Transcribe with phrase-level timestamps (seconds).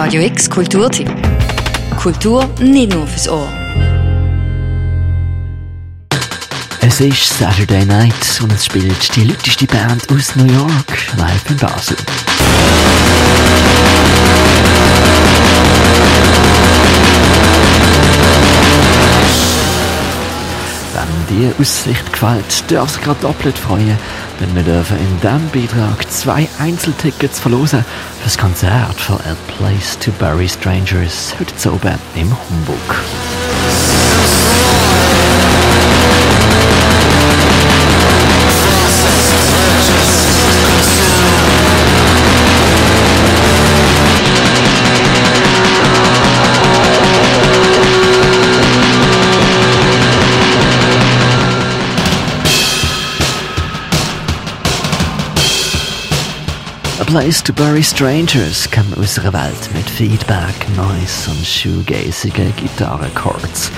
[0.00, 1.10] Radio X Kulturtipp.
[2.00, 3.48] Kultur nicht nur fürs Ohr.
[6.80, 11.56] Es ist Saturday Night und es spielt die lauteste Band aus New York live in
[11.56, 11.96] Basel.
[21.30, 23.98] Die Aussicht gefällt, darf sich gerade doppelt freuen,
[24.40, 27.84] denn wir dürfen in diesem Beitrag zwei Einzeltickets verlosen
[28.18, 33.57] für das Konzert von A Place to Bury Strangers heute oben im Humbug.
[57.08, 63.70] Place to Bury Strangers kam einer Welt mit Feedback, Noise und shoegazigen Gitarrenchords.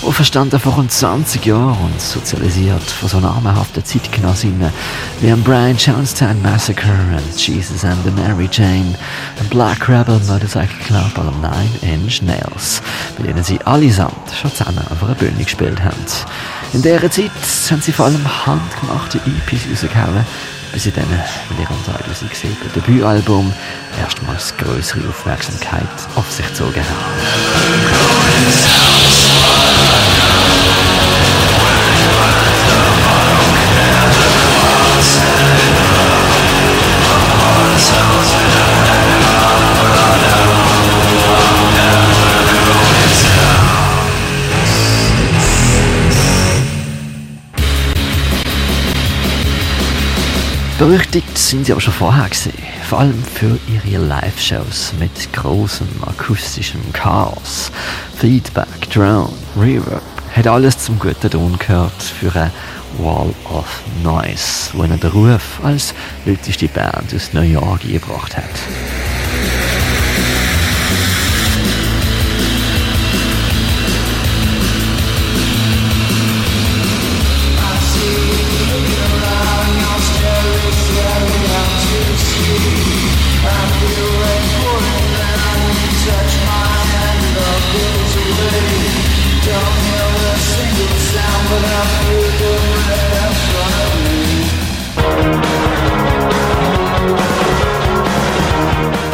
[0.00, 4.72] Und verstanden vor rund 20 Jahren und sozialisiert von so namenhaften Zeitgenossinnen
[5.20, 8.94] wie ein Brian Jonestown Massacre und Jesus and the Mary Jane,
[9.38, 12.80] ein Black Rebel Motorcycle Club oder Nine Inch Nails,
[13.18, 16.06] bei denen sie allesamt schon zusammen auf einer Bühne gespielt haben.
[16.72, 17.32] In dieser Zeit
[17.70, 20.24] haben sie vor allem handgemachte EPs rausgehauen,
[20.72, 23.52] bis sie dann mit ihrem 2007 Debütalbum
[24.00, 27.08] erstmals größere Aufmerksamkeit auf sich gezogen haben.
[50.78, 52.52] Berüchtigt sind sie aber schon vorher gewesen,
[52.88, 57.72] vor allem für ihre Live-Shows mit großem akustischem Chaos.
[58.16, 59.28] Feedback, Drone,
[59.60, 60.00] Reverb,
[60.36, 62.52] hat alles zum guten Ton gehört für eine
[62.98, 65.94] Wall of Noise, wo ihnen den Ruf als
[66.24, 68.44] älteste Band aus New York gebracht hat.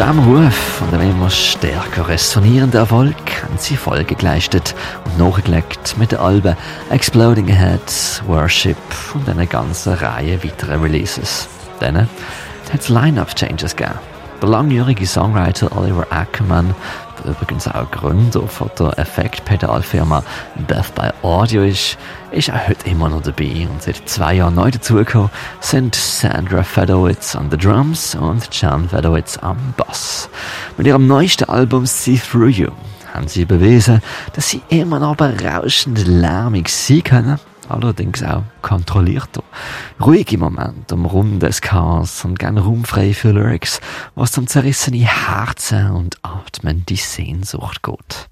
[0.05, 4.75] Dem Ruf und dem immer stärker resonierenden Erfolg haben sie Folge geleistet
[5.07, 6.57] und nachgelegt mit den Alben
[6.91, 8.77] Exploding Ahead, Worship
[9.15, 11.49] und einer ganzen Reihe weiterer Releases.
[11.81, 12.09] Dann hat
[12.81, 14.14] es Line-Up-Changes gegeben.
[14.43, 16.75] Der langjährige Songwriter Oliver Ackerman,
[17.19, 20.23] der übrigens auch Gründer von der Effektpedalfirma
[20.69, 21.97] Death by Audio ist,
[22.31, 25.31] ist auch heute immer noch dabei und seit zwei Jahren neu dazugekommen
[25.61, 30.29] sind Sandra Fedowitz an den Drums und Jan Fedowitz am Bass.
[30.77, 32.69] Mit ihrem neuesten Album See Through You
[33.15, 34.03] haben sie bewiesen,
[34.35, 37.39] dass sie immer noch berauschend lärmig sein können
[37.71, 39.43] allerdings auch kontrollierter.
[40.01, 43.81] Ruhige Momente umrunden des Chaos und gern raumfrei für Lyrics,
[44.15, 48.29] was zum zerrissene Herzen und Atmen die Sehnsucht geht.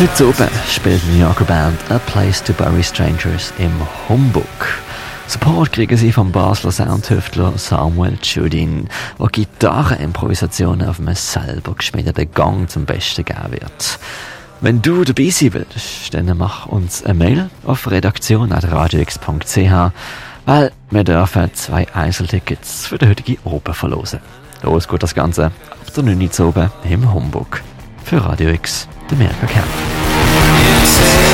[0.00, 3.70] Heute oben spielt die New Yorker Band A Place to Bury Strangers im
[4.08, 4.44] Humbug.
[5.28, 8.88] Support kriegen sie vom Basler Soundtüftler Samuel Judin,
[9.20, 14.00] der Gitarrenimprovisationen auf einem selber geschmiedeten Gang zum Besten geben wird.
[14.60, 19.92] Wenn du dabei sein willst, dann mach uns eine Mail auf redaktion.radiox.ch,
[20.44, 24.18] weil wir dürfen zwei Einzeltickets für den heutigen Open verlosen.
[24.62, 25.52] Los geht das Ganze ab
[25.94, 27.62] der 9 Uhr im Humbug.
[28.04, 31.33] Für Radio X, demand for capital.